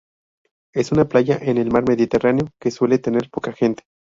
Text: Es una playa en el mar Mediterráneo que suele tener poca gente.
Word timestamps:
Es 0.73 0.91
una 0.91 1.05
playa 1.07 1.37
en 1.39 1.59
el 1.59 1.69
mar 1.69 1.87
Mediterráneo 1.87 2.47
que 2.59 2.71
suele 2.71 2.97
tener 2.97 3.29
poca 3.29 3.53
gente. 3.53 3.83